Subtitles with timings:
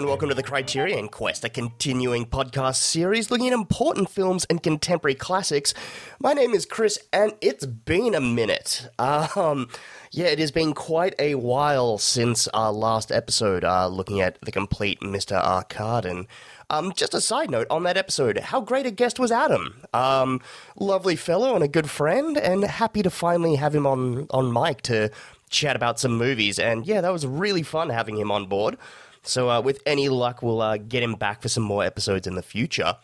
[0.00, 4.62] and welcome to the Criterion Quest, a continuing podcast series looking at important films and
[4.62, 5.74] contemporary classics.
[6.18, 8.88] My name is Chris, and it's been a minute.
[8.98, 9.68] Um,
[10.10, 14.50] yeah, it has been quite a while since our last episode, uh, looking at the
[14.50, 15.38] complete Mr.
[15.38, 16.26] Arkadin.
[16.70, 19.82] Um, just a side note on that episode, how great a guest was Adam.
[19.92, 20.40] Um,
[20.78, 24.80] lovely fellow and a good friend, and happy to finally have him on on mic
[24.82, 25.10] to
[25.50, 26.58] chat about some movies.
[26.58, 28.78] And yeah, that was really fun having him on board.
[29.22, 32.34] So, uh, with any luck, we'll uh, get him back for some more episodes in
[32.34, 32.96] the future.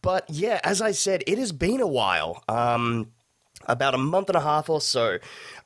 [0.00, 2.42] But yeah, as I said, it has been a while.
[2.48, 3.12] Um,
[3.66, 5.18] about a month and a half or so.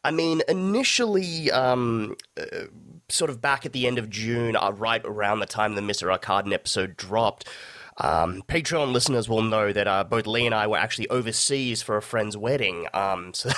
[0.05, 2.67] I mean, initially, um, uh,
[3.09, 6.17] sort of back at the end of June, uh, right around the time the Mr.
[6.17, 7.49] Arkadin episode dropped,
[7.99, 11.97] um, Patreon listeners will know that uh, both Lee and I were actually overseas for
[11.97, 12.87] a friend's wedding.
[12.95, 13.51] Um, so,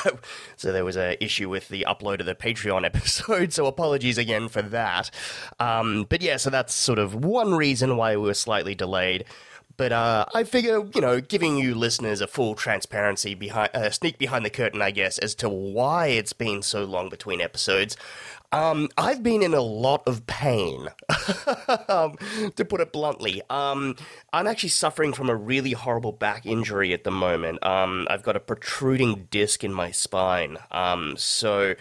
[0.57, 3.53] so there was an issue with the upload of the Patreon episode.
[3.53, 5.11] So apologies again for that.
[5.59, 9.25] Um, but yeah, so that's sort of one reason why we were slightly delayed.
[9.77, 14.19] But uh, I figure, you know, giving you listeners a full transparency behind, uh, sneak
[14.19, 17.97] behind the curtain, I guess, as to why it's been so long between episodes.
[18.53, 20.89] Um, I've been in a lot of pain,
[21.89, 22.17] um,
[22.57, 23.43] to put it bluntly.
[23.49, 23.95] Um,
[24.33, 27.65] I'm actually suffering from a really horrible back injury at the moment.
[27.65, 30.59] Um, I've got a protruding disc in my spine.
[30.71, 31.75] Um, so.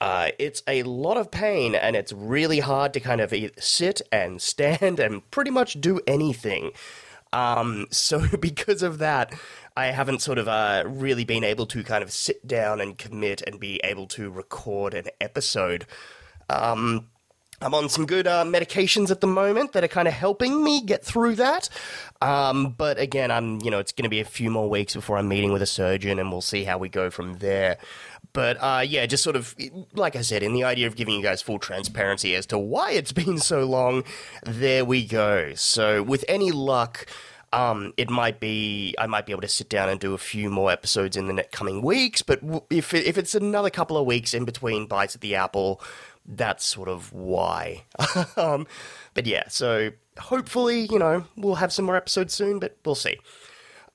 [0.00, 4.42] Uh, it's a lot of pain, and it's really hard to kind of sit and
[4.42, 6.72] stand and pretty much do anything.
[7.34, 9.34] Um, so because of that,
[9.76, 13.42] I haven't sort of uh, really been able to kind of sit down and commit
[13.42, 15.86] and be able to record an episode.
[16.48, 17.08] Um,
[17.60, 20.82] I'm on some good uh, medications at the moment that are kind of helping me
[20.82, 21.68] get through that.
[22.20, 25.16] Um, but again, I'm you know it's going to be a few more weeks before
[25.16, 27.78] I'm meeting with a surgeon, and we'll see how we go from there.
[28.32, 29.54] But uh, yeah, just sort of
[29.94, 32.92] like I said, in the idea of giving you guys full transparency as to why
[32.92, 34.04] it's been so long,
[34.44, 35.54] there we go.
[35.54, 37.06] So with any luck.
[37.54, 40.50] Um, it might be I might be able to sit down and do a few
[40.50, 44.34] more episodes in the next coming weeks, but if if it's another couple of weeks
[44.34, 45.80] in between bites at the apple,
[46.26, 47.84] that's sort of why.
[48.36, 48.66] um,
[49.14, 53.18] but yeah, so hopefully you know we'll have some more episodes soon, but we'll see.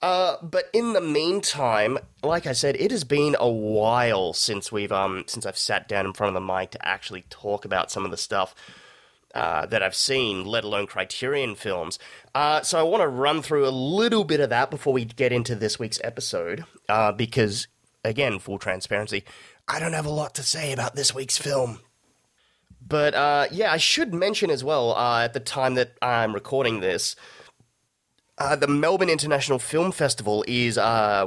[0.02, 4.94] Uh, but in the meantime, like I said, it has been a while since we've
[4.94, 8.06] um since I've sat down in front of the mic to actually talk about some
[8.06, 8.56] of the stuff
[9.40, 11.98] uh, that I've seen, let alone Criterion films.
[12.36, 15.32] Uh, so I want to run through a little bit of that before we get
[15.32, 17.70] into this week's episode, uh, because
[18.04, 19.24] again, full transparency,
[19.66, 21.80] I don't have a lot to say about this week's film.
[22.86, 26.82] But uh, yeah, I should mention as well uh, at the time that I'm recording
[26.82, 27.16] this.
[28.38, 30.78] Uh, the Melbourne International Film Festival is,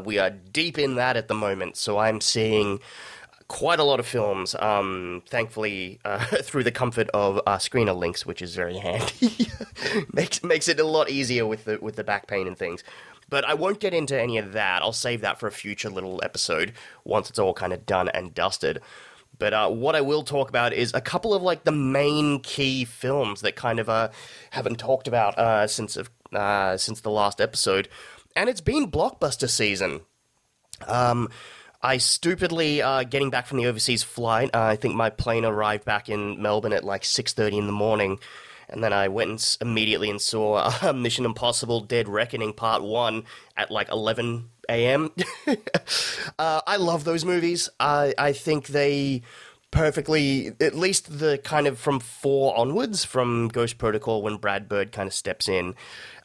[0.04, 1.78] we are deep in that at the moment.
[1.78, 2.80] So I'm seeing
[3.52, 8.24] quite a lot of films, um, thankfully, uh, through the comfort of uh, screener links,
[8.24, 9.48] which is very handy.
[10.12, 12.82] makes makes it a lot easier with the with the back pain and things.
[13.28, 14.82] But I won't get into any of that.
[14.82, 16.72] I'll save that for a future little episode
[17.04, 18.80] once it's all kind of done and dusted.
[19.38, 22.86] But uh, what I will talk about is a couple of like the main key
[22.86, 24.08] films that kind of uh,
[24.50, 25.98] haven't talked about uh, since
[26.32, 27.88] uh, since the last episode,
[28.34, 30.00] and it's been blockbuster season.
[30.86, 31.28] Um,
[31.82, 34.50] I stupidly uh, getting back from the overseas flight.
[34.54, 37.72] Uh, I think my plane arrived back in Melbourne at like six thirty in the
[37.72, 38.18] morning,
[38.68, 43.24] and then I went and immediately and saw uh, Mission Impossible: Dead Reckoning Part One
[43.56, 45.10] at like eleven a.m.
[46.38, 47.68] Uh, I love those movies.
[47.78, 49.22] I I think they
[49.72, 54.92] perfectly, at least the kind of from four onwards, from Ghost Protocol when Brad Bird
[54.92, 55.74] kind of steps in.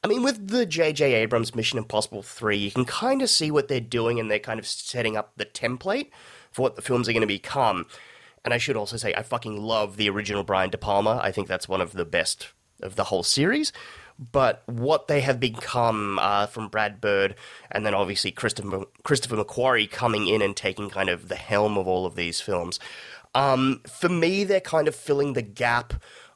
[0.04, 1.14] I mean, with the J.J.
[1.14, 4.60] Abrams Mission Impossible 3, you can kind of see what they're doing and they're kind
[4.60, 6.10] of setting up the template
[6.52, 7.88] for what the films are going to become.
[8.46, 11.20] And I should also say, I fucking love the original Brian De Palma.
[11.24, 12.50] I think that's one of the best
[12.82, 13.74] of the whole series.
[14.32, 17.36] But what they have become uh, from Brad Bird,
[17.70, 21.88] and then obviously Christopher, Christopher McQuarrie coming in and taking kind of the helm of
[21.88, 22.80] all of these films,
[23.38, 25.94] um, for me, they're kind of filling the gap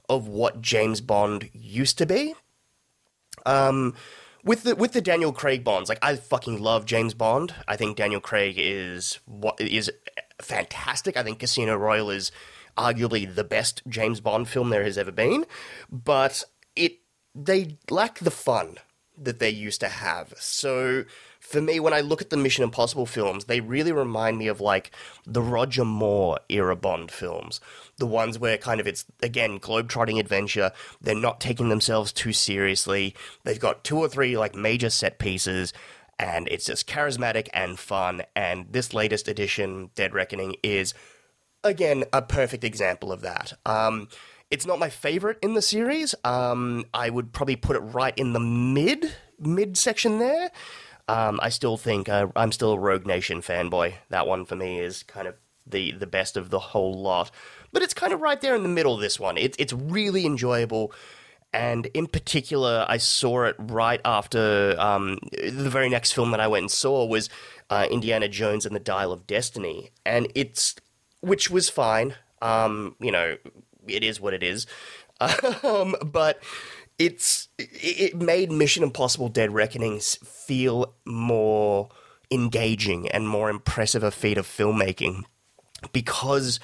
[0.08, 2.36] of what James Bond used to be.
[3.44, 3.96] Um,
[4.44, 7.56] with the with the Daniel Craig Bonds, like I fucking love James Bond.
[7.68, 9.92] I think Daniel Craig is what is
[10.40, 11.18] fantastic.
[11.18, 12.32] I think Casino Royale is
[12.78, 15.48] arguably the best James Bond film there has ever been,
[15.92, 16.44] but
[16.76, 17.00] it
[17.34, 18.78] they lack the fun
[19.18, 20.36] that they used to have.
[20.38, 21.06] So
[21.52, 24.62] for me, when I look at the Mission Impossible films, they really remind me of
[24.62, 24.92] like
[25.26, 27.60] the Roger Moore era Bond films.
[27.98, 30.72] The ones where kind of it's, again, globe-trotting adventure.
[31.02, 33.14] They're not taking themselves too seriously.
[33.44, 35.74] They've got two or three like major set pieces
[36.18, 38.24] and it's just charismatic and fun.
[38.36, 40.94] And this latest edition, Dead Reckoning, is
[41.64, 43.54] again a perfect example of that.
[43.66, 44.08] Um,
[44.50, 46.14] it's not my favorite in the series.
[46.24, 50.52] Um, I would probably put it right in the mid mid section there.
[51.12, 53.96] Um, I still think uh, I'm still a Rogue Nation fanboy.
[54.10, 55.36] That one for me is kind of
[55.68, 57.32] the the best of the whole lot.
[57.74, 58.96] But it's kind of right there in the middle.
[58.96, 60.94] Of this one, it's it's really enjoyable.
[61.54, 66.48] And in particular, I saw it right after um, the very next film that I
[66.48, 67.30] went and saw was
[67.70, 70.76] uh, Indiana Jones and the Dial of Destiny, and it's
[71.20, 72.16] which was fine.
[72.42, 73.36] Um, you know,
[73.86, 74.66] it is what it is.
[75.64, 76.42] Um, but
[77.02, 81.90] it's it made Mission Impossible: Dead Reckonings feel more
[82.30, 85.24] engaging and more impressive a feat of filmmaking
[85.92, 86.60] because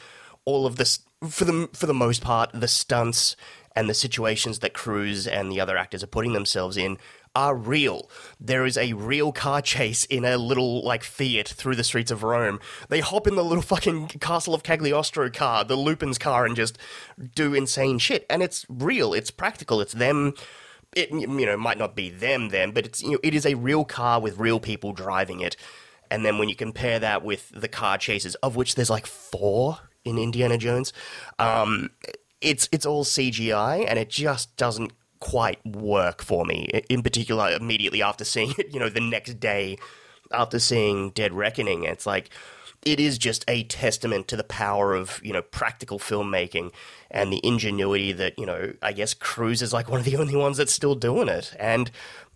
[0.46, 3.36] all of this for the for the most part the stunts
[3.76, 6.98] and the situations that Cruise and the other actors are putting themselves in
[7.38, 8.10] are real.
[8.40, 12.24] There is a real car chase in a little like Fiat through the streets of
[12.24, 12.60] Rome.
[12.90, 16.80] They hop in the little fucking Castle of Cagliostro car, the Lupin's car, and just
[17.36, 18.26] do insane shit.
[18.28, 19.14] And it's real.
[19.14, 19.80] It's practical.
[19.82, 20.34] It's them.
[20.96, 23.54] It you know might not be them then, but it's you know it is a
[23.54, 25.56] real car with real people driving it.
[26.10, 29.78] And then when you compare that with the car chases, of which there's like four
[30.04, 30.92] in Indiana Jones,
[31.38, 31.92] um,
[32.42, 36.70] it's it's all CGI and it just doesn't quite work for me.
[36.90, 39.78] In particular, immediately after seeing it, you know, the next day
[40.32, 42.30] after seeing Dead Reckoning, it's like
[42.86, 46.72] it is just a testament to the power of you know practical filmmaking
[47.12, 50.36] and the ingenuity that you know I guess Cruise is like one of the only
[50.36, 51.92] ones that's still doing it and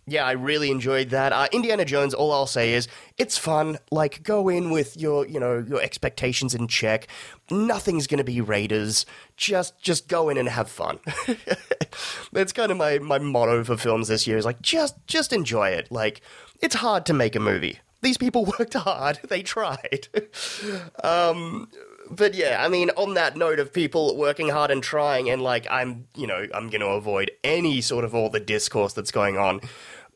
[0.06, 1.32] yeah, I really enjoyed that.
[1.32, 2.12] Uh, Indiana Jones.
[2.12, 2.88] All I'll say is
[3.18, 3.78] it's fun.
[3.90, 7.06] Like, go in with your, you know, your expectations in check.
[7.50, 9.06] Nothing's going to be Raiders.
[9.36, 10.98] Just, just go in and have fun.
[12.32, 14.36] That's kind of my my motto for films this year.
[14.36, 15.90] Is like, just, just enjoy it.
[15.92, 16.20] Like,
[16.60, 17.78] it's hard to make a movie.
[18.02, 19.20] These people worked hard.
[19.28, 20.08] They tried.
[21.04, 21.68] um,
[22.12, 25.66] but yeah, I mean, on that note of people working hard and trying, and like,
[25.70, 29.36] I'm, you know, I'm going to avoid any sort of all the discourse that's going
[29.38, 29.60] on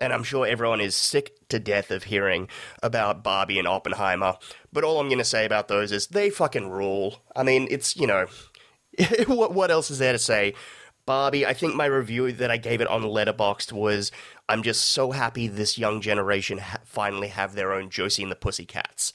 [0.01, 2.49] and I'm sure everyone is sick to death of hearing
[2.83, 4.37] about Barbie and Oppenheimer.
[4.73, 7.23] But all I'm going to say about those is they fucking rule.
[7.35, 8.27] I mean, it's, you know,
[9.27, 10.55] what, what else is there to say?
[11.07, 14.11] Barbie, I think my review that I gave it on Letterboxd was
[14.49, 18.37] I'm just so happy this young generation ha- finally have their own Josie and the
[18.37, 19.13] Pussycats.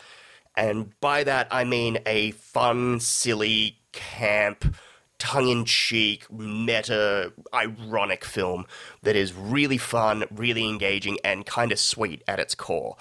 [0.56, 4.76] And by that, I mean a fun, silly, camp,
[5.18, 8.66] tongue in cheek, meta, ironic film
[9.04, 12.98] that is really fun, really engaging, and kind of sweet at its core.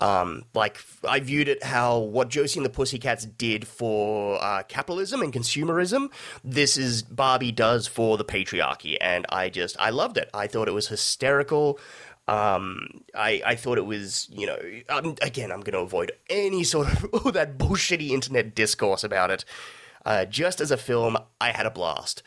[0.00, 5.22] Um, like I viewed it how what Josie and the Pussycats did for uh, capitalism
[5.22, 6.12] and consumerism,
[6.44, 10.30] this is Barbie does for the patriarchy, and I just I loved it.
[10.32, 11.80] I thought it was hysterical.
[12.28, 14.58] Um, I I thought it was you know
[14.90, 19.30] um, again I'm going to avoid any sort of oh, that bullshitty internet discourse about
[19.30, 19.44] it.
[20.04, 22.22] Uh, just as a film, I had a blast.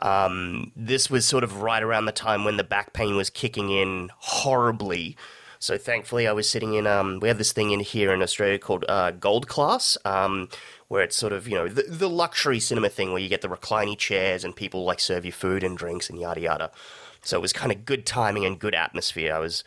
[0.00, 3.70] Um, this was sort of right around the time when the back pain was kicking
[3.70, 5.16] in horribly.
[5.58, 6.86] So thankfully, I was sitting in.
[6.86, 10.48] Um, we have this thing in here in Australia called uh, Gold Class, um,
[10.88, 13.48] where it's sort of you know the, the luxury cinema thing where you get the
[13.48, 16.70] reclining chairs and people like serve you food and drinks and yada yada.
[17.22, 19.34] So it was kind of good timing and good atmosphere.
[19.34, 19.64] I was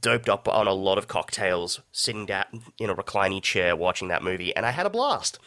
[0.00, 2.44] doped up on a lot of cocktails, sitting down
[2.78, 5.38] in a reclining chair watching that movie, and I had a blast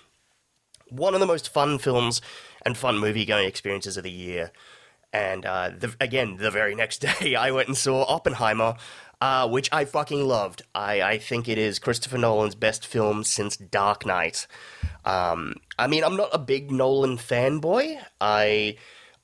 [0.89, 2.21] one of the most fun films
[2.65, 4.51] and fun movie going experiences of the year.
[5.11, 8.75] And uh, the, again, the very next day, I went and saw Oppenheimer,
[9.21, 10.61] uh, which I fucking loved.
[10.75, 14.47] I, I think it is Christopher Nolan's best film since Dark Knight.
[15.05, 18.01] Um, I mean, I'm not a big Nolan fanboy.
[18.19, 18.77] I.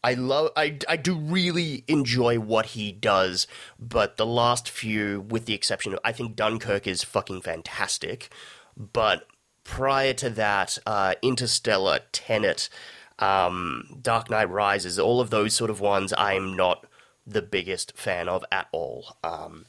[0.05, 3.47] I love I, I do really enjoy what he does,
[3.79, 8.29] but the last few, with the exception of I think Dunkirk is fucking fantastic,
[8.77, 9.27] but
[9.63, 12.69] prior to that, uh, Interstellar, Tenet,
[13.17, 16.85] um, Dark Knight Rises, all of those sort of ones, I'm not
[17.25, 19.17] the biggest fan of at all.
[19.23, 19.65] Um,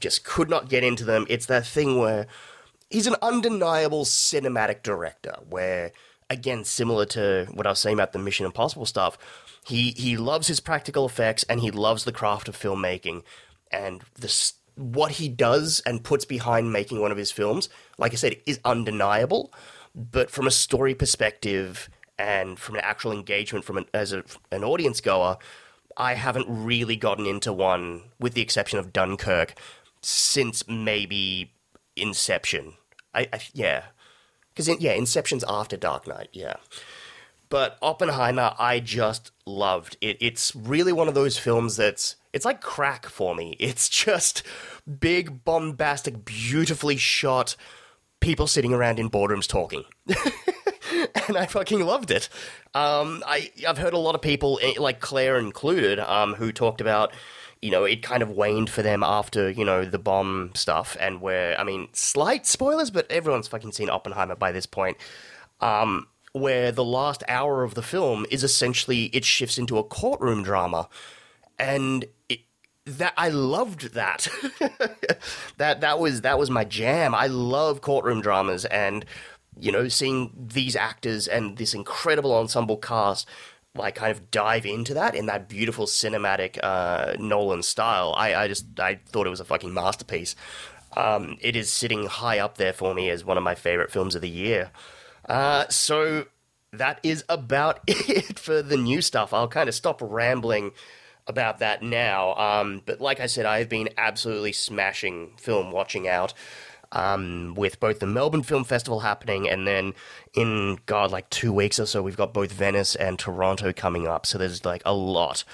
[0.00, 1.26] just could not get into them.
[1.28, 2.26] It's that thing where
[2.88, 5.92] he's an undeniable cinematic director, where,
[6.30, 9.18] again, similar to what I was saying about the Mission Impossible stuff,
[9.64, 13.22] he, he loves his practical effects and he loves the craft of filmmaking.
[13.70, 17.68] And the what he does and puts behind making one of his films,
[17.98, 19.52] like I said, is undeniable.
[19.94, 24.64] But from a story perspective and from an actual engagement from an, as a, an
[24.64, 25.38] audience goer,
[25.96, 29.54] I haven't really gotten into one, with the exception of Dunkirk,
[30.02, 31.52] since maybe
[31.96, 32.74] Inception.
[33.14, 33.84] I, I yeah,
[34.52, 36.28] because yeah, Inception's after Dark Knight.
[36.32, 36.54] Yeah,
[37.54, 40.16] but Oppenheimer, I just loved it.
[40.18, 43.54] It's really one of those films that's it's like crack for me.
[43.60, 44.42] It's just
[44.98, 47.54] big, bombastic, beautifully shot
[48.18, 49.84] people sitting around in boardrooms talking.
[51.28, 52.28] and I fucking loved it.
[52.74, 56.80] Um, I I've heard a lot of people, eh, like Claire included, um, who talked
[56.80, 57.12] about
[57.62, 61.20] you know, it kind of waned for them after, you know, the bomb stuff, and
[61.20, 64.98] where, I mean, slight spoilers, but everyone's fucking seen Oppenheimer by this point.
[65.60, 70.42] Um, where the last hour of the film is essentially it shifts into a courtroom
[70.42, 70.88] drama,
[71.58, 72.40] and it,
[72.84, 74.28] that I loved that.
[75.56, 77.14] that that was that was my jam.
[77.14, 79.04] I love courtroom dramas, and
[79.58, 83.28] you know, seeing these actors and this incredible ensemble cast
[83.76, 88.14] like kind of dive into that in that beautiful cinematic uh, Nolan style.
[88.16, 90.36] I, I just I thought it was a fucking masterpiece.
[90.96, 94.14] Um, it is sitting high up there for me as one of my favorite films
[94.14, 94.70] of the year.
[95.28, 96.26] Uh, so
[96.72, 99.32] that is about it for the new stuff.
[99.32, 100.72] I'll kind of stop rambling
[101.26, 102.34] about that now.
[102.34, 106.34] Um, but like I said, I've been absolutely smashing film watching out
[106.92, 109.94] um, with both the Melbourne Film Festival happening and then
[110.34, 114.26] in, God, like two weeks or so, we've got both Venice and Toronto coming up.
[114.26, 115.44] So there's like a lot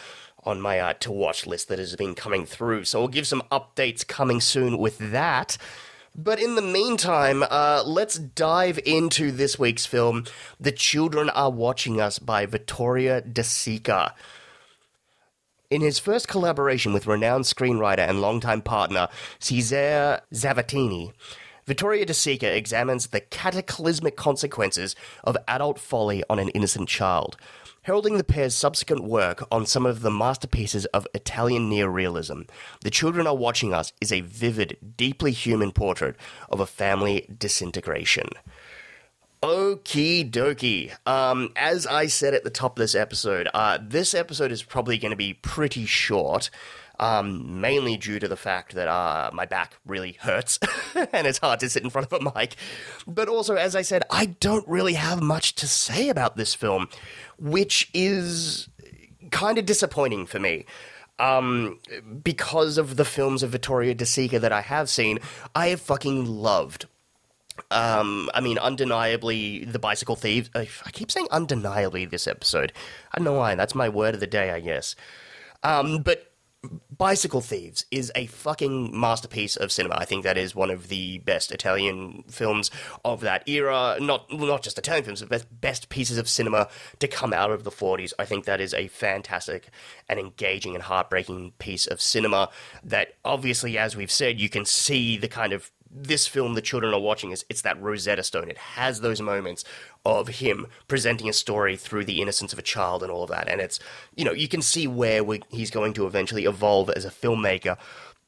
[0.44, 2.84] on my uh, to watch list that has been coming through.
[2.84, 5.56] So we'll give some updates coming soon with that.
[6.14, 10.24] But in the meantime, uh, let's dive into this week's film,
[10.58, 14.12] The Children Are Watching Us by Vittorio De Sica.
[15.70, 21.12] In his first collaboration with renowned screenwriter and longtime partner Cesare Zavattini,
[21.64, 27.36] Vittorio De Sica examines the cataclysmic consequences of adult folly on an innocent child,
[27.82, 32.48] heralding the pair's subsequent work on some of the masterpieces of Italian neorealism.
[32.82, 36.16] The Children Are Watching Us is a vivid, deeply human portrait
[36.50, 38.28] of a family disintegration.
[39.42, 40.92] Okie dokie.
[41.06, 44.98] Um, as I said at the top of this episode, uh, this episode is probably
[44.98, 46.50] going to be pretty short.
[47.00, 50.58] Um, mainly due to the fact that uh, my back really hurts
[50.94, 52.56] and it's hard to sit in front of a mic.
[53.06, 56.88] But also, as I said, I don't really have much to say about this film,
[57.38, 58.68] which is
[59.30, 60.66] kind of disappointing for me.
[61.18, 61.78] Um,
[62.22, 65.20] because of the films of Vittorio De Sica that I have seen,
[65.54, 66.86] I have fucking loved
[67.70, 70.50] um, I mean, undeniably, the bicycle thieves.
[70.54, 72.72] I keep saying undeniably this episode.
[73.12, 73.54] I don't know why.
[73.54, 74.96] That's my word of the day, I guess.
[75.62, 76.29] Um, but
[77.00, 79.94] Bicycle Thieves is a fucking masterpiece of cinema.
[79.96, 82.70] I think that is one of the best Italian films
[83.02, 83.96] of that era.
[83.98, 87.64] Not not just Italian films, but best, best pieces of cinema to come out of
[87.64, 88.12] the 40s.
[88.18, 89.70] I think that is a fantastic
[90.10, 92.50] and engaging and heartbreaking piece of cinema
[92.84, 96.94] that obviously, as we've said, you can see the kind of this film the children
[96.94, 98.50] are watching is it's that Rosetta Stone.
[98.50, 99.64] It has those moments
[100.04, 103.48] of him presenting a story through the innocence of a child and all of that.
[103.48, 103.80] And it's,
[104.14, 107.76] you know, you can see where he's going to eventually evolve as a filmmaker.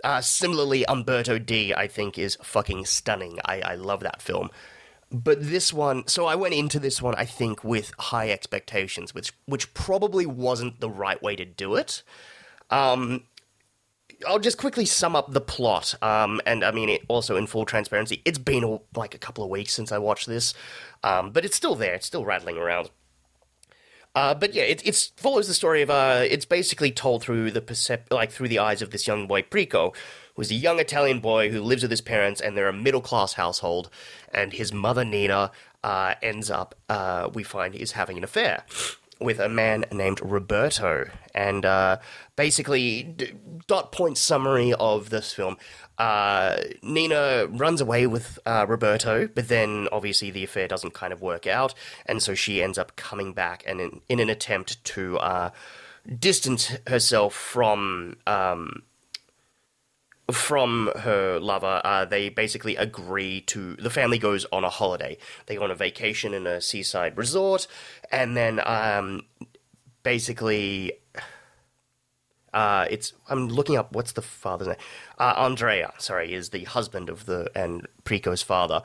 [0.02, 3.38] Uh, similarly, Umberto D, I think, is fucking stunning.
[3.45, 4.50] I, I love that film.
[5.12, 9.33] But this one, so I went into this one, I think, with high expectations, which
[9.45, 12.02] which probably wasn't the right way to do it.
[12.71, 13.25] Um,
[14.26, 15.95] I'll just quickly sum up the plot.
[16.02, 19.50] Um, and I mean, it also in full transparency, it's been like a couple of
[19.50, 20.55] weeks since I watched this,
[21.02, 21.95] um, but it's still there.
[21.95, 22.91] It's still rattling around.
[24.14, 28.11] Uh, but yeah, it follows the story of uh, it's basically told through the percep-
[28.11, 29.95] like through the eyes of this young boy Prico,
[30.37, 33.35] who's a young Italian boy who lives with his parents, and they're a middle class
[33.35, 33.88] household,
[34.33, 35.50] and his mother Nina
[35.83, 38.64] uh, ends up uh, we find is having an affair
[39.25, 41.07] with a man named Roberto.
[41.35, 41.99] And uh,
[42.37, 43.14] basically,
[43.67, 45.57] dot point summary of this film.
[45.99, 51.21] Uh, Nina runs away with uh, Roberto, but then obviously the affair doesn't kind of
[51.21, 51.75] work out,
[52.07, 55.50] and so she ends up coming back and in, in an attempt to uh,
[56.19, 58.83] distance herself from um,
[60.31, 63.75] from her lover, uh, they basically agree to.
[63.76, 65.19] The family goes on a holiday.
[65.47, 67.67] They go on a vacation in a seaside resort,
[68.11, 69.23] and then um,
[70.02, 70.93] basically,
[72.52, 73.14] uh, it's.
[73.28, 74.76] I'm looking up what's the father's name.
[75.18, 78.82] Uh, Andrea, sorry, is the husband of the and Prico's father.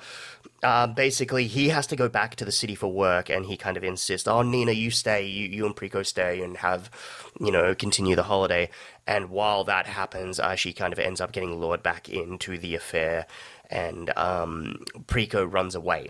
[0.63, 3.75] Uh, basically, he has to go back to the city for work, and he kind
[3.75, 5.25] of insists, "Oh, Nina, you stay.
[5.25, 6.89] You, you and Prico stay, and have,
[7.39, 8.69] you know, continue the holiday."
[9.05, 12.74] And while that happens, uh, she kind of ends up getting lured back into the
[12.74, 13.25] affair,
[13.69, 16.09] and um, Prico runs away.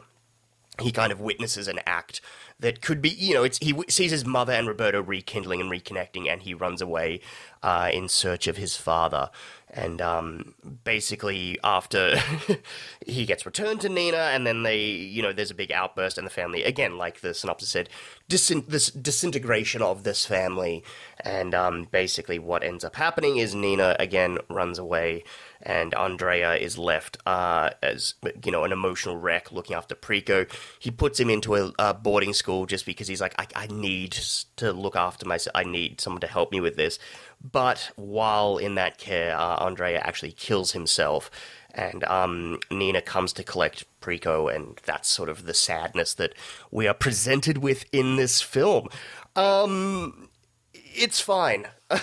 [0.79, 2.21] He kind of witnesses an act
[2.59, 6.27] that could be, you know, it's he sees his mother and Roberto rekindling and reconnecting,
[6.27, 7.21] and he runs away
[7.61, 9.29] uh, in search of his father.
[9.69, 10.55] And um,
[10.85, 12.17] basically, after
[13.05, 16.23] he gets returned to Nina, and then they, you know, there's a big outburst in
[16.23, 16.63] the family.
[16.63, 17.89] Again, like the synopsis said,
[18.29, 20.83] disin- this disintegration of this family.
[21.19, 25.23] And um, basically, what ends up happening is Nina again runs away,
[25.61, 28.13] and Andrea is left uh, as,
[28.45, 30.49] you know, an emotional wreck looking after Preco.
[30.79, 34.11] He puts him into a, a boarding school just because he's like, I, I need
[34.57, 35.51] to look after myself.
[35.55, 36.99] I need someone to help me with this.
[37.41, 41.29] But while in that care, uh, Andrea actually kills himself,
[41.73, 46.33] and um, Nina comes to collect Preco, and that's sort of the sadness that
[46.71, 48.89] we are presented with in this film.
[49.35, 50.29] Um,
[50.73, 51.67] it's fine.
[51.89, 51.99] um,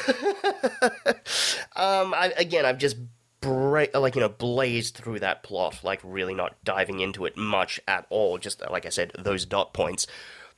[2.14, 2.96] I, again, I've just
[3.40, 7.80] bra- like you know blazed through that plot, like really not diving into it much
[7.86, 8.38] at all.
[8.38, 10.06] Just like I said, those dot points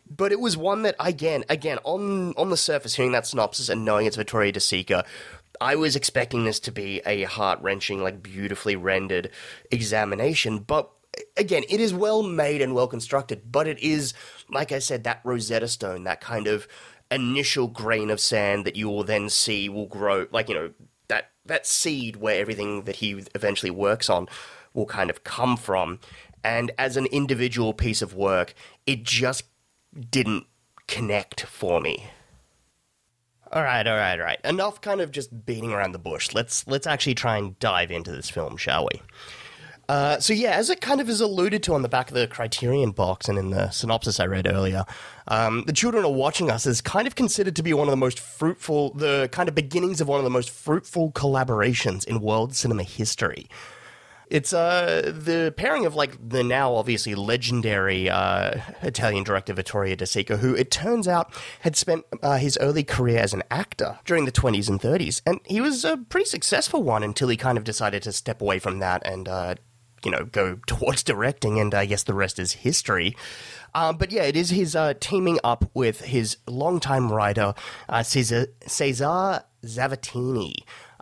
[0.09, 3.85] but it was one that again, again on on the surface, hearing that synopsis and
[3.85, 5.05] knowing it's Vittorio De Sica,
[5.61, 9.31] I was expecting this to be a heart wrenching, like beautifully rendered
[9.71, 10.91] examination, but.
[11.39, 14.13] Again, it is well made and well constructed, but it is,
[14.51, 16.69] like I said, that Rosetta Stone, that kind of
[17.11, 20.73] initial grain of sand that you will then see will grow, like you know,
[21.09, 24.29] that that seed where everything that he eventually works on
[24.75, 26.01] will kind of come from.
[26.45, 28.55] And as an individual piece of work,
[28.87, 29.45] it just
[29.97, 30.47] didn't
[30.87, 32.09] connect for me.
[33.53, 34.41] All right, all right, all right.
[34.45, 36.35] Enough kind of just beating around the bush.
[36.35, 39.03] Let's let's actually try and dive into this film, shall we?
[39.89, 42.27] Uh, so yeah, as it kind of is alluded to on the back of the
[42.27, 44.85] Criterion box and in the synopsis I read earlier,
[45.29, 47.97] um, the children are watching us is kind of considered to be one of the
[47.97, 52.55] most fruitful, the kind of beginnings of one of the most fruitful collaborations in world
[52.55, 53.47] cinema history.
[54.29, 60.05] It's uh, the pairing of like the now obviously legendary uh, Italian director Vittorio De
[60.05, 64.25] Sica, who it turns out had spent uh, his early career as an actor during
[64.25, 67.65] the 20s and 30s, and he was a pretty successful one until he kind of
[67.65, 69.55] decided to step away from that and uh,
[70.05, 73.17] you know go towards directing, and I guess the rest is history.
[73.75, 77.55] Uh, but yeah, it is his uh, teaming up with his longtime writer
[78.03, 80.55] Cesar, Cesar Zavattini,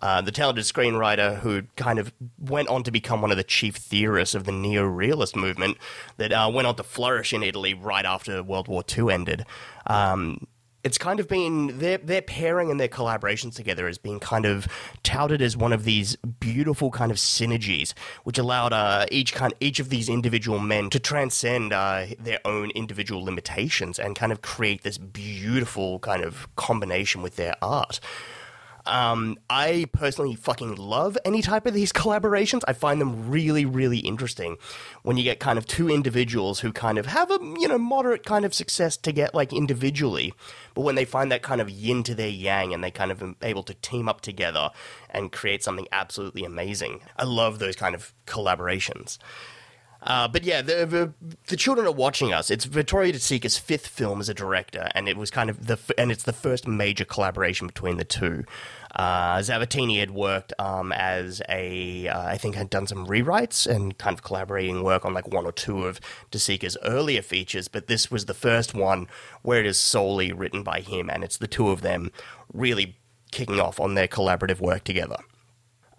[0.05, 3.77] uh, the talented screenwriter who kind of went on to become one of the chief
[3.77, 5.79] theorists of the neo-realist movement
[6.19, 9.47] that uh, went on to flourish in Italy right after World War II ended.
[9.87, 10.47] Um,
[10.83, 14.69] it's kind of been their their pairing and their collaborations together has been kind of
[15.03, 19.81] touted as one of these beautiful kind of synergies, which allowed uh, each kind each
[19.81, 24.83] of these individual men to transcend uh, their own individual limitations and kind of create
[24.83, 28.01] this beautiful kind of combination with their art.
[28.87, 32.63] Um, I personally fucking love any type of these collaborations.
[32.69, 34.57] I find them really, really interesting
[35.03, 38.25] when you get kind of two individuals who kind of have a, you know, moderate
[38.25, 40.35] kind of success to get like individually,
[40.75, 43.23] but when they find that kind of yin to their yang and they kind of
[43.43, 44.71] able to team up together
[45.11, 47.01] and create something absolutely amazing.
[47.17, 49.19] I love those kind of collaborations.
[50.05, 51.13] Uh, but yeah, the, the,
[51.47, 52.51] the children are watching us.
[52.51, 55.79] It's Vittorio De Sica's fifth film as a director, and it was kind of the
[55.97, 58.45] and it's the first major collaboration between the two.
[58.95, 64.15] Uh, had worked um, as a, uh, I think, had done some rewrites and kind
[64.15, 68.11] of collaborating work on like one or two of De Sica's earlier features, but this
[68.11, 69.09] was the first one
[69.43, 72.13] where it is solely written by him, and it's the two of them
[72.53, 72.97] really
[73.33, 75.17] kicking off on their collaborative work together.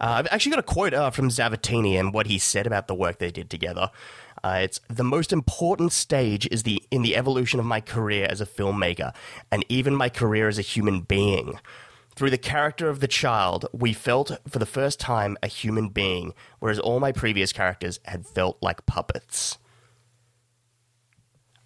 [0.00, 2.94] Uh, I've actually got a quote uh, from Zavattini and what he said about the
[2.94, 3.90] work they did together.
[4.44, 8.40] Uh, it's the most important stage is the in the evolution of my career as
[8.40, 9.14] a filmmaker,
[9.50, 11.58] and even my career as a human being.
[12.14, 16.32] Through the character of the child, we felt for the first time a human being,
[16.60, 19.58] whereas all my previous characters had felt like puppets.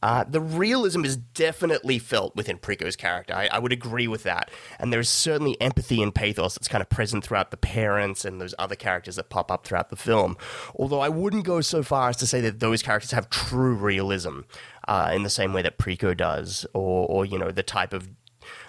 [0.03, 3.35] Uh, the realism is definitely felt within Preco's character.
[3.35, 4.51] I, I, would agree with that.
[4.79, 8.55] And there's certainly empathy and pathos that's kind of present throughout the parents and those
[8.59, 10.39] other characters that pop up throughout the film.
[10.75, 14.41] Although I wouldn't go so far as to say that those characters have true realism
[14.89, 18.09] uh, in the same way that Preco does, or, or, you know, the type of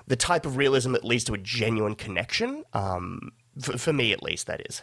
[0.08, 2.65] the type of realism that leads to a genuine connection.
[2.74, 4.82] Um, for, for me, at least, that is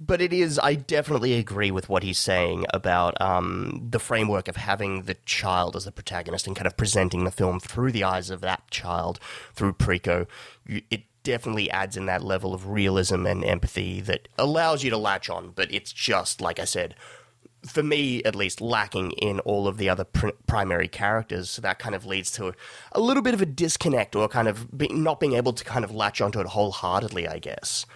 [0.00, 4.56] but it is i definitely agree with what he's saying about um, the framework of
[4.56, 8.30] having the child as the protagonist and kind of presenting the film through the eyes
[8.30, 9.18] of that child
[9.54, 10.26] through preco.
[10.66, 15.30] It definitely adds in that level of realism and empathy that allows you to latch
[15.30, 16.94] on but it's just like i said
[17.66, 21.50] for me at least lacking in all of the other pr- primary characters.
[21.50, 22.54] So that kind of leads to a,
[22.92, 25.84] a, little bit of a disconnect or kind of be, not being able to kind
[25.84, 27.86] of latch onto it wholeheartedly i guess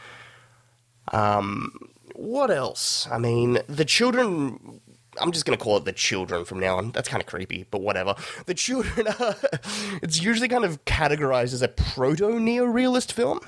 [1.13, 1.73] um,
[2.15, 3.09] what else?
[3.11, 4.81] I mean, the children.
[5.21, 6.93] I'm just going to call it the children from now on.
[6.93, 8.15] That's kind of creepy, but whatever.
[8.47, 9.09] The children.
[10.03, 13.41] it's usually kind of categorized as a proto neo realist film.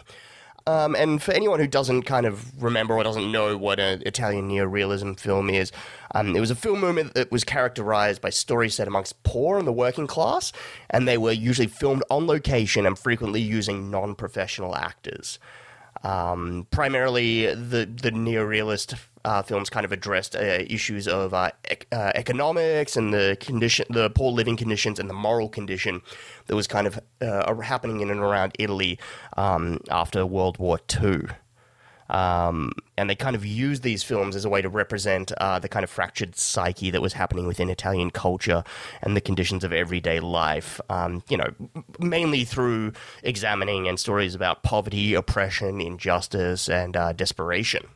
[0.66, 4.48] Um, and for anyone who doesn't kind of remember or doesn't know what an Italian
[4.48, 5.72] neorealism film is,
[6.14, 9.66] um, it was a film movement that was characterized by stories set amongst poor and
[9.66, 10.52] the working class,
[10.90, 15.38] and they were usually filmed on location and frequently using non professional actors.
[16.02, 21.86] Um, primarily, the the neorealist uh, films kind of addressed uh, issues of uh, ec-
[21.92, 26.00] uh, economics and the condition, the poor living conditions, and the moral condition
[26.46, 28.98] that was kind of uh, happening in and around Italy
[29.36, 31.22] um, after World War II.
[32.10, 35.68] Um, and they kind of used these films as a way to represent uh, the
[35.68, 38.64] kind of fractured psyche that was happening within Italian culture
[39.00, 40.80] and the conditions of everyday life.
[40.90, 41.50] Um, you know,
[42.00, 42.92] mainly through
[43.22, 47.86] examining and stories about poverty, oppression, injustice, and uh, desperation.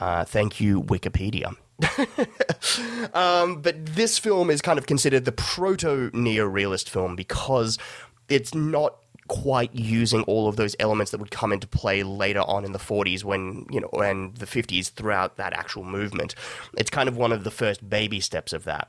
[0.00, 1.54] Uh, thank you, Wikipedia.
[3.14, 7.78] um, but this film is kind of considered the proto neorealist film because
[8.28, 8.96] it's not
[9.28, 12.78] quite using all of those elements that would come into play later on in the
[12.78, 16.34] 40s when you know and the 50s throughout that actual movement.
[16.76, 18.88] It's kind of one of the first baby steps of that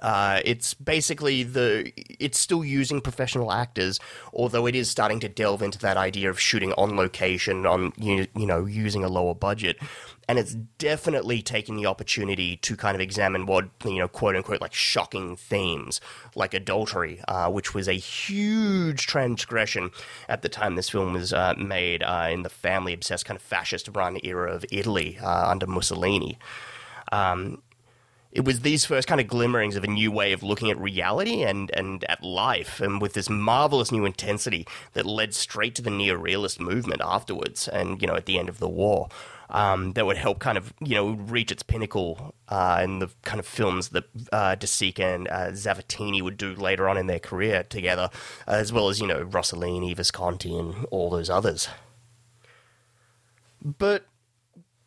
[0.00, 3.98] uh, it's basically the it's still using professional actors,
[4.32, 8.26] although it is starting to delve into that idea of shooting on location, on you,
[8.34, 9.76] you know using a lower budget,
[10.28, 14.60] and it's definitely taking the opportunity to kind of examine what you know quote unquote
[14.60, 16.00] like shocking themes
[16.34, 19.90] like adultery, uh, which was a huge transgression
[20.28, 23.42] at the time this film was uh, made uh, in the family obsessed kind of
[23.42, 26.38] fascist run era of Italy uh, under Mussolini.
[27.10, 27.62] Um,
[28.32, 31.42] it was these first kind of glimmerings of a new way of looking at reality
[31.42, 35.90] and, and at life, and with this marvelous new intensity that led straight to the
[35.90, 39.08] neorealist movement afterwards, and you know at the end of the war,
[39.50, 43.38] um, that would help kind of you know reach its pinnacle uh, in the kind
[43.38, 47.20] of films that uh, De Sica and uh, Zavattini would do later on in their
[47.20, 48.08] career together,
[48.46, 51.68] as well as you know Rossellini, Visconti, and all those others.
[53.62, 54.06] But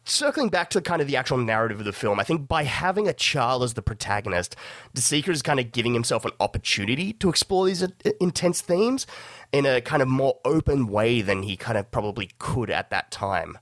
[0.06, 3.08] circling back to kind of the actual narrative of the film, I think by having
[3.08, 4.56] a child as the protagonist,
[4.94, 7.86] De Sica is kind of giving himself an opportunity to explore these
[8.22, 9.08] intense themes
[9.52, 13.12] in a kind of more open way than he kind of probably could at that
[13.12, 13.58] time.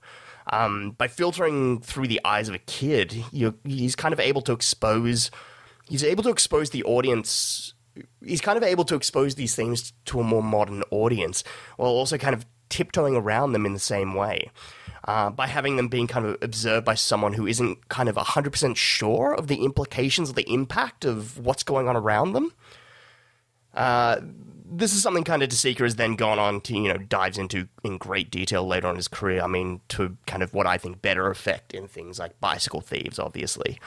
[0.52, 3.24] Um, by filtering through the eyes of a kid,
[3.64, 5.32] he's kind of able to expose.
[5.88, 7.74] He's able to expose the audience.
[8.22, 11.46] He's kind of able to expose these themes to a more modern audience,
[11.78, 14.50] while also kind of tiptoeing around them in the same way
[15.08, 18.76] uh, by having them being kind of observed by someone who isn't kind of 100%
[18.76, 22.52] sure of the implications of the impact of what's going on around them.
[23.76, 24.20] Uh,
[24.66, 27.38] this is something kind of De Sica has then gone on to, you know, dives
[27.38, 29.44] into in great detail later on in his career.
[29.44, 33.20] I mean, to kind of what I think better effect in things like Bicycle Thieves,
[33.20, 33.80] obviously.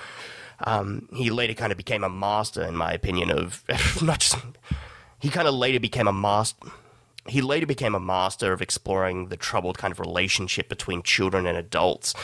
[0.61, 3.64] Um, he later kind of became a master, in my opinion, of
[4.03, 4.38] not just.
[5.18, 6.68] He kind of later became a master
[7.28, 11.56] he later became a master of exploring the troubled kind of relationship between children and
[11.56, 12.14] adults.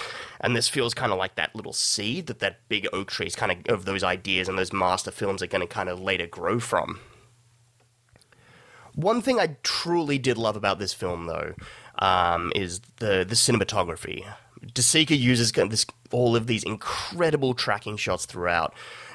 [0.41, 3.37] And this feels kind of like that little seed that that big oak tree is
[3.37, 6.27] kind of of those ideas and those master films are going to kind of later
[6.27, 7.01] grow from.
[8.95, 11.55] One thing I truly did love about this film, though,
[11.99, 14.25] um, is the the cinematography.
[14.75, 18.75] De Sica uses this, all of these incredible tracking shots throughout.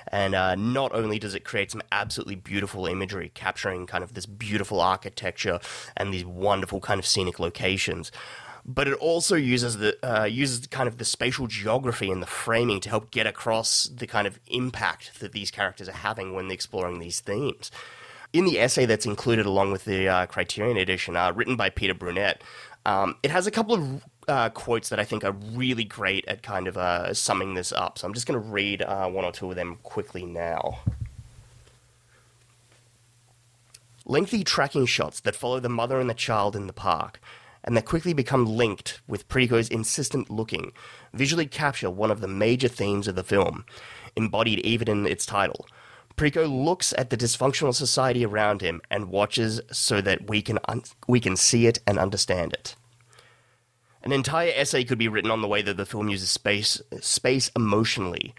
[0.10, 4.26] And uh, not only does it create some absolutely beautiful imagery, capturing kind of this
[4.26, 5.60] beautiful architecture
[5.96, 8.12] and these wonderful kind of scenic locations,
[8.68, 12.82] but it also uses the uh, uses kind of the spatial geography and the framing
[12.82, 16.56] to help get across the kind of impact that these characters are having when they're
[16.56, 17.72] exploring these themes.
[18.34, 21.94] In the essay that's included along with the uh, Criterion edition, uh, written by Peter
[21.94, 22.42] Brunette,
[22.86, 26.44] um, it has a couple of uh, quotes that I think are really great at
[26.44, 27.98] kind of uh, summing this up.
[27.98, 30.80] So I'm just going to read uh, one or two of them quickly now.
[34.06, 37.20] Lengthy tracking shots that follow the mother and the child in the park,
[37.64, 40.72] and that quickly become linked with Prico's insistent looking,
[41.14, 43.66] visually capture one of the major themes of the film,
[44.16, 45.68] embodied even in its title.
[46.16, 50.84] Prico looks at the dysfunctional society around him and watches so that we can un-
[51.08, 52.76] we can see it and understand it.
[54.04, 57.52] An entire essay could be written on the way that the film uses space space
[57.56, 58.34] emotionally,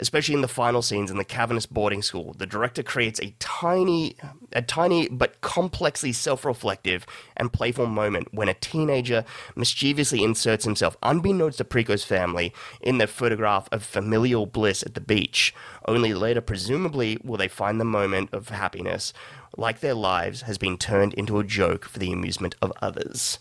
[0.00, 2.34] especially in the final scenes in the cavernous boarding school.
[2.34, 4.16] The director creates a tiny,
[4.52, 7.06] a tiny but complexly self-reflective
[7.36, 9.24] and playful moment when a teenager
[9.56, 15.00] mischievously inserts himself, unbeknownst to Prico's family, in their photograph of familial bliss at the
[15.00, 15.54] beach.
[15.86, 19.12] Only later, presumably, will they find the moment of happiness,
[19.56, 23.38] like their lives, has been turned into a joke for the amusement of others.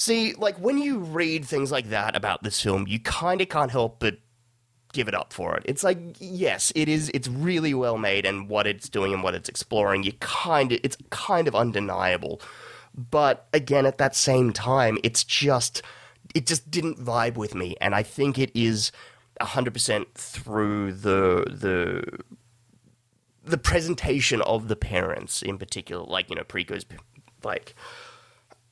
[0.00, 3.70] See, like when you read things like that about this film, you kind of can't
[3.70, 4.16] help but
[4.94, 5.62] give it up for it.
[5.66, 7.10] It's like, yes, it is.
[7.12, 10.80] It's really well made, and what it's doing and what it's exploring, you kind of,
[10.82, 12.40] it's kind of undeniable.
[13.10, 15.82] but again, at that same time, it's just
[16.34, 18.92] it just didn't vibe with me, and I think it is
[19.40, 22.20] hundred percent through the the
[23.44, 26.84] the presentation of the parents in particular, like you know Preco's
[27.42, 27.74] like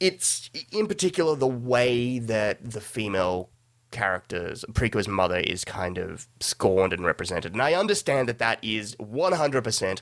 [0.00, 3.50] it's in particular the way that the female
[3.90, 7.52] characters, Preco's mother is kind of scorned and represented.
[7.52, 10.00] And I understand that that is 100%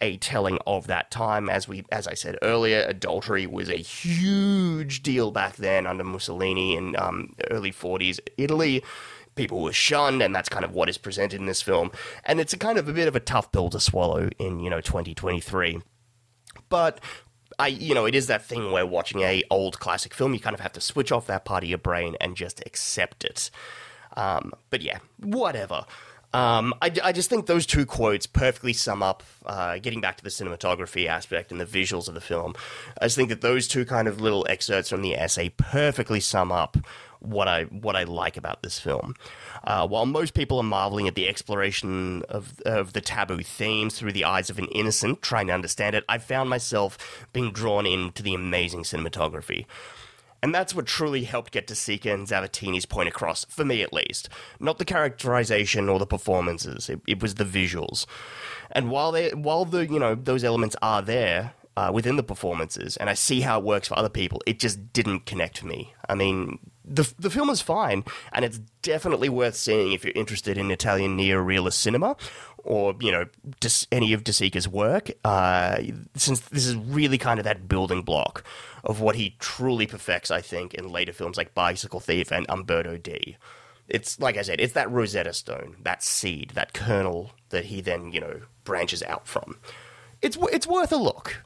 [0.00, 1.48] a telling of that time.
[1.48, 6.76] As we, as I said earlier, adultery was a huge deal back then under Mussolini
[6.76, 8.82] in um, early 40s Italy.
[9.34, 11.92] People were shunned, and that's kind of what is presented in this film.
[12.24, 14.68] And it's a kind of a bit of a tough pill to swallow in, you
[14.68, 15.80] know, 2023.
[16.68, 17.00] But
[17.58, 20.54] I, you know, it is that thing where watching a old classic film, you kind
[20.54, 23.50] of have to switch off that part of your brain and just accept it.
[24.16, 25.84] Um, but yeah, whatever.
[26.34, 30.24] Um, I, I, just think those two quotes perfectly sum up, uh, getting back to
[30.24, 32.54] the cinematography aspect and the visuals of the film.
[33.00, 36.52] I just think that those two kind of little excerpts from the essay perfectly sum
[36.52, 36.76] up
[37.20, 39.14] what I what I like about this film.
[39.64, 44.12] Uh, while most people are marveling at the exploration of of the taboo themes through
[44.12, 48.22] the eyes of an innocent trying to understand it, I found myself being drawn into
[48.22, 49.64] the amazing cinematography.
[50.42, 53.92] And that's what truly helped get De Sica and Zavattini's point across, for me at
[53.92, 54.28] least.
[54.60, 58.06] Not the characterization or the performances, it, it was the visuals.
[58.70, 62.96] And while they, while the you know those elements are there, uh, within the performances,
[62.96, 64.42] and I see how it works for other people.
[64.46, 65.94] It just didn't connect with me.
[66.08, 70.56] I mean, the the film is fine, and it's definitely worth seeing if you're interested
[70.56, 72.16] in Italian neo-realist cinema,
[72.58, 73.26] or you know,
[73.92, 75.10] any of De Sica's work.
[75.24, 75.80] Uh,
[76.14, 78.44] since this is really kind of that building block
[78.84, 82.96] of what he truly perfects, I think, in later films like Bicycle Thief and Umberto
[82.96, 83.36] D.
[83.88, 88.12] It's like I said, it's that Rosetta Stone, that seed, that kernel that he then
[88.12, 89.58] you know branches out from.
[90.20, 91.42] It's it's worth a look.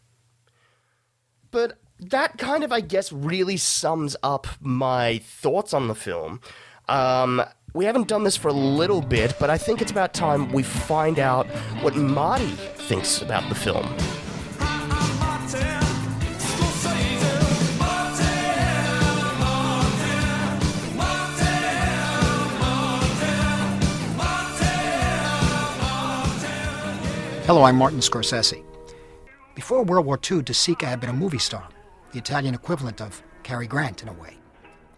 [1.51, 1.79] But
[2.11, 6.41] that kind of, I guess, really sums up my thoughts on the film.
[6.89, 7.43] Um,
[7.75, 10.63] we haven't done this for a little bit, but I think it's about time we
[10.63, 11.47] find out
[11.81, 13.87] what Marty thinks about the film.
[27.47, 28.63] Hello, I'm Martin Scorsese.
[29.55, 31.69] Before World War II, De Sica had been a movie star
[32.13, 34.37] the Italian equivalent of Cary Grant in a way.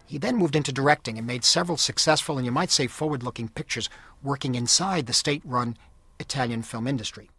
[0.05, 3.47] He then moved into directing and made several successful and you might say forward looking
[3.47, 3.89] pictures
[4.21, 5.77] working inside the state run
[6.19, 7.29] Italian film industry.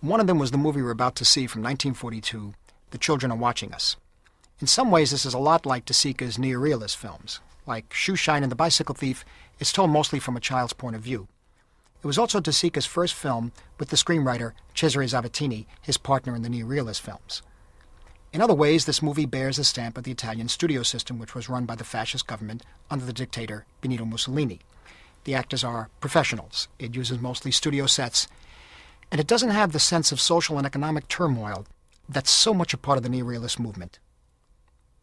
[0.00, 2.54] One of them was the movie we're about to see from 1942,
[2.90, 3.96] The Children Are Watching Us.
[4.60, 7.40] In some ways, this is a lot like De Sica's neorealist films.
[7.66, 9.24] Like Shoeshine and The Bicycle Thief,
[9.58, 11.28] it's told mostly from a child's point of view.
[12.02, 16.42] It was also De Sica's first film with the screenwriter Cesare Zavattini, his partner in
[16.42, 17.42] the neorealist films.
[18.30, 21.48] In other ways, this movie bears the stamp of the Italian studio system, which was
[21.48, 24.60] run by the fascist government under the dictator Benito Mussolini.
[25.24, 26.68] The actors are professionals.
[26.78, 28.28] It uses mostly studio sets,
[29.10, 31.66] and it doesn't have the sense of social and economic turmoil
[32.08, 33.98] that's so much a part of the neorealist movement.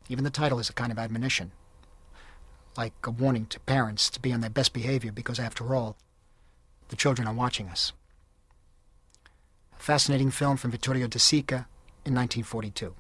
[0.08, 1.52] Even the title is a kind of admonition,
[2.78, 5.98] like a warning to parents to be on their best behavior because, after all,
[6.90, 7.92] the children are watching us.
[9.78, 11.66] A fascinating film from Vittorio De Sica
[12.06, 12.94] in 1942.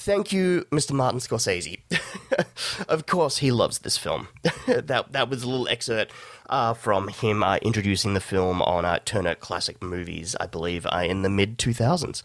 [0.00, 0.92] Thank you, Mr.
[0.92, 1.80] Martin Scorsese.
[2.88, 4.28] of course, he loves this film.
[4.66, 6.12] that that was a little excerpt
[6.48, 10.98] uh, from him uh, introducing the film on uh, Turner Classic Movies, I believe, uh,
[10.98, 12.22] in the mid 2000s.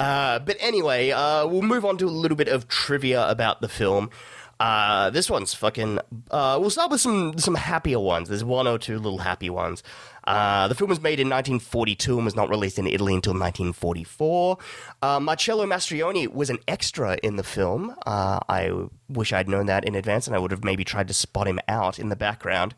[0.00, 3.68] Uh, but anyway, uh, we'll move on to a little bit of trivia about the
[3.68, 4.10] film.
[4.60, 5.98] Uh, this one's fucking.
[6.30, 8.28] Uh, we'll start with some some happier ones.
[8.28, 9.82] There's one or two little happy ones.
[10.26, 14.58] Uh, the film was made in 1942 and was not released in Italy until 1944.
[15.02, 17.94] Uh, Marcello Mastroianni was an extra in the film.
[18.06, 18.70] Uh, I
[19.08, 21.60] wish I'd known that in advance, and I would have maybe tried to spot him
[21.68, 22.74] out in the background.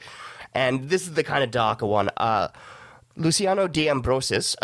[0.54, 2.10] And this is the kind of darker one.
[2.16, 2.48] Uh,
[3.16, 4.56] Luciano De Ambrosis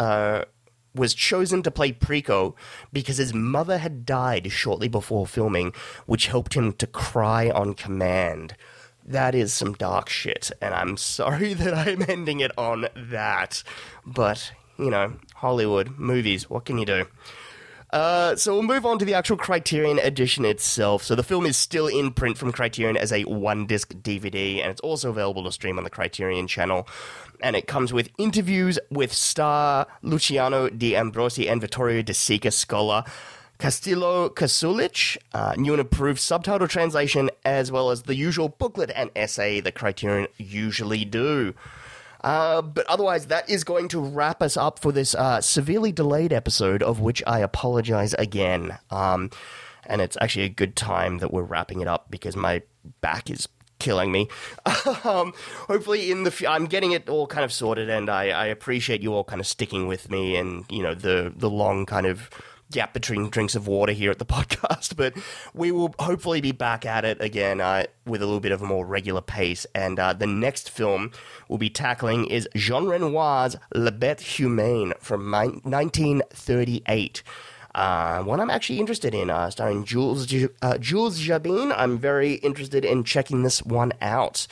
[0.95, 2.55] was chosen to play Preco
[2.93, 5.73] because his mother had died shortly before filming,
[6.07, 8.57] which helped him to cry on command.
[9.05, 13.63] That is some dark shit, and I'm sorry that I'm ending it on that.
[14.07, 17.07] But, you know, Hollywood, movies, what can you do?
[17.93, 21.03] Uh, so we'll move on to the actual Criterion edition itself.
[21.03, 24.71] So the film is still in print from Criterion as a one disc DVD, and
[24.71, 26.89] it's also available to stream on the Criterion channel
[27.43, 33.05] and it comes with interviews with star Luciano D'Ambrosi and Vittorio De Sica scholar
[33.59, 39.09] Callisto Cosulich, uh, new and approved subtitle translation, as well as the usual booklet and
[39.15, 41.55] essay that Criterion usually do.
[42.23, 46.33] Uh, but otherwise, that is going to wrap us up for this uh, severely delayed
[46.33, 48.79] episode, of which I apologize again.
[48.91, 49.31] Um,
[49.87, 52.63] and it's actually a good time that we're wrapping it up because my
[53.01, 53.49] back is
[53.83, 54.29] killing me.
[55.05, 55.33] um,
[55.67, 59.03] hopefully, in the f- I'm getting it all kind of sorted, and I, I appreciate
[59.03, 62.31] you all kind of sticking with me, and you know the the long kind of
[62.73, 65.15] gap between drinks of water here at the podcast, but
[65.55, 68.67] we will hopefully be back at it again uh, with a little bit of a
[68.67, 69.67] more regular pace.
[69.75, 71.13] And uh, the next film
[71.49, 77.23] we'll be tackling is Jean Renoir's La Bête Humaine from 1938.
[77.75, 81.73] Uh, one I'm actually interested in, uh, starring Jules uh, Jules Gabin.
[81.73, 84.47] I'm very interested in checking this one out.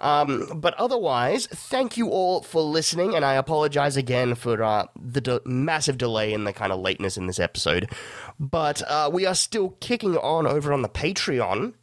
[0.00, 5.20] Um, but otherwise, thank you all for listening, and I apologize again for uh, the
[5.20, 7.90] de- massive delay and the kind of lateness in this episode.
[8.38, 11.74] But uh, we are still kicking on over on the Patreon.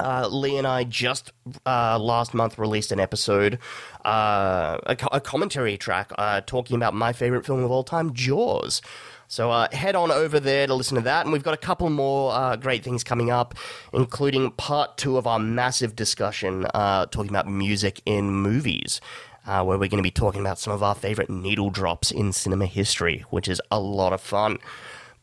[0.00, 1.32] Uh, Lee and I just
[1.66, 3.58] uh, last month released an episode,
[4.04, 8.14] uh, a, co- a, commentary track uh, talking about my favorite film of all time,
[8.14, 8.80] Jaws.
[9.28, 11.26] So uh, head on over there to listen to that.
[11.26, 13.54] And we've got a couple more uh, great things coming up,
[13.92, 19.00] including part two of our massive discussion talking about music in movies.
[19.44, 22.66] Where we're going to be talking about some of our favorite needle drops in cinema
[22.66, 24.58] history, which is a lot of fun.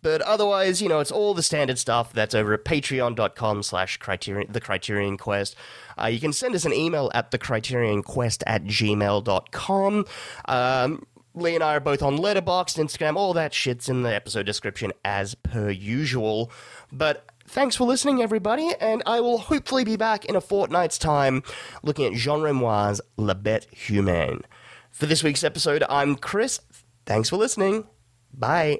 [0.01, 4.51] But otherwise, you know, it's all the standard stuff that's over at patreon.com slash criterion
[4.51, 5.55] the criterion quest.
[5.99, 10.05] Uh, you can send us an email at the criterion quest at gmail.com.
[10.45, 14.45] Um, Lee and I are both on Letterboxd, Instagram, all that shit's in the episode
[14.45, 16.51] description as per usual.
[16.91, 21.43] But thanks for listening, everybody, and I will hopefully be back in a fortnight's time
[21.83, 24.43] looking at Jean Renoir's La Bête Humaine.
[24.91, 26.59] For this week's episode, I'm Chris.
[27.05, 27.85] Thanks for listening.
[28.33, 28.79] Bye.